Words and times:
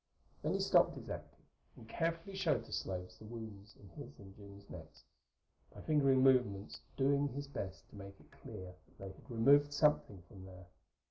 Then 0.41 0.53
he 0.55 0.59
stopped 0.59 0.95
his 0.97 1.07
acting 1.11 1.45
and 1.75 1.87
carefully 1.87 2.33
showed 2.35 2.65
the 2.65 2.71
slaves 2.71 3.19
the 3.19 3.25
wounds 3.25 3.75
in 3.79 3.87
his 3.89 4.09
and 4.17 4.35
Jim's 4.35 4.67
necks, 4.67 5.03
by 5.75 5.81
finger 5.81 6.15
movements 6.15 6.81
doing 6.97 7.27
his 7.27 7.45
best 7.47 7.87
to 7.91 7.95
make 7.97 8.19
it 8.19 8.31
clear 8.31 8.73
that 8.87 8.97
they 8.97 9.09
had 9.11 9.29
removed 9.29 9.71
something 9.71 10.23
from 10.27 10.45
there. 10.45 10.65